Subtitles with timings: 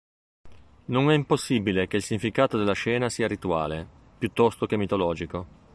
[0.85, 5.47] Non è impossibile che il significato della scena sia rituale, piuttosto che mitologico.